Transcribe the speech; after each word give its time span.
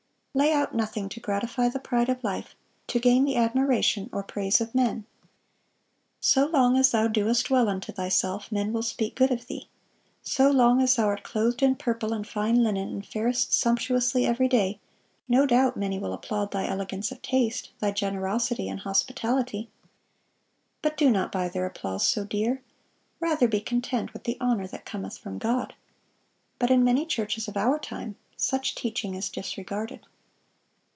Lay 0.33 0.53
out 0.53 0.73
nothing 0.73 1.09
to 1.09 1.19
gratify 1.19 1.67
the 1.67 1.77
pride 1.77 2.07
of 2.07 2.23
life, 2.23 2.55
to 2.87 3.01
gain 3.01 3.25
the 3.25 3.35
admiration 3.35 4.09
or 4.13 4.23
praise 4.23 4.61
of 4.61 4.73
men.... 4.73 5.03
'So 6.21 6.45
long 6.45 6.77
as 6.77 6.91
thou 6.91 7.09
doest 7.09 7.49
well 7.49 7.67
unto 7.67 7.91
thyself, 7.91 8.49
men 8.49 8.71
will 8.71 8.81
speak 8.81 9.13
good 9.13 9.29
of 9.29 9.47
thee.' 9.47 9.67
So 10.21 10.49
long 10.49 10.81
as 10.81 10.95
thou 10.95 11.07
art 11.07 11.23
'clothed 11.23 11.61
in 11.61 11.75
purple 11.75 12.13
and 12.13 12.25
fine 12.25 12.63
linen, 12.63 12.87
and 12.87 13.05
farest 13.05 13.51
sumptuously 13.53 14.25
every 14.25 14.47
day,' 14.47 14.79
no 15.27 15.45
doubt 15.45 15.75
many 15.75 15.99
will 15.99 16.13
applaud 16.13 16.51
thy 16.51 16.65
elegance 16.65 17.11
of 17.11 17.21
taste, 17.21 17.71
thy 17.81 17.91
generosity 17.91 18.69
and 18.69 18.79
hospitality. 18.79 19.67
But 20.81 20.95
do 20.95 21.11
not 21.11 21.33
buy 21.33 21.49
their 21.49 21.65
applause 21.65 22.07
so 22.07 22.23
dear. 22.23 22.61
Rather 23.19 23.49
be 23.49 23.59
content 23.59 24.13
with 24.13 24.23
the 24.23 24.37
honor 24.39 24.67
that 24.67 24.85
cometh 24.85 25.17
from 25.17 25.39
God."(638) 25.39 25.73
But 26.57 26.71
in 26.71 26.85
many 26.85 27.05
churches 27.05 27.49
of 27.49 27.57
our 27.57 27.77
time, 27.77 28.15
such 28.37 28.75
teaching 28.75 29.13
is 29.13 29.27
disregarded. 29.27 30.05